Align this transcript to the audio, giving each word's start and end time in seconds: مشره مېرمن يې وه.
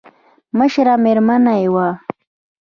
مشره 0.57 0.93
مېرمن 1.03 1.43
يې 1.61 1.67
وه. 1.73 1.87